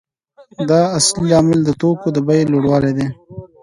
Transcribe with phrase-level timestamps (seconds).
[0.69, 3.07] دا اصلي لامل د توکو د بیې لوړوالی دی